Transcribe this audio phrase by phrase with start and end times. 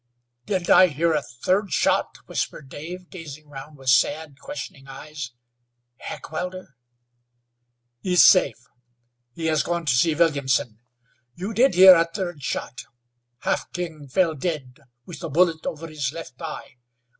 [0.47, 5.31] "Didn't I hear a third shot?" whispered Dave, gazing round with sad, questioning eyes.
[5.97, 6.75] "Heckewelder?"
[8.01, 8.57] "Is safe.
[9.35, 10.79] He has gone to see Williamson.
[11.35, 12.85] You did hear a third shot.
[13.41, 16.77] Half King fell dead with a bullet over his left eye.